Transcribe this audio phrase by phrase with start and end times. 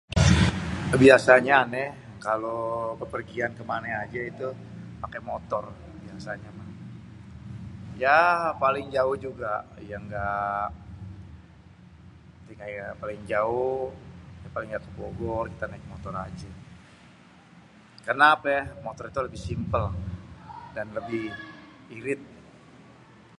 [1.03, 1.85] biasanya anè
[2.25, 2.53] kalo
[3.01, 4.49] bepergian kemanè ajè itu
[5.01, 5.63] pakè motor
[6.03, 6.69] biasanya mah..
[8.03, 9.51] yahh paling jauh juga
[9.91, 10.71] yaa
[13.01, 13.75] paling jauh
[14.41, 16.49] ya paling yaa ke bogor kita naik motor ajè..
[18.05, 19.85] karena apè ya motor lebih simpel
[20.75, 21.25] dan lebih
[21.97, 22.21] irit..